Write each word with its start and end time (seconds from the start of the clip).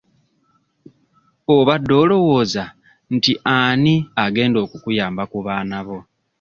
Obadde 1.55 1.93
olowooza 2.03 2.63
nti 3.15 3.33
ani 3.57 3.95
agenda 4.23 4.57
okukuyamba 4.65 5.23
ku 5.31 5.37
baana 5.45 5.77
bo? 5.87 5.99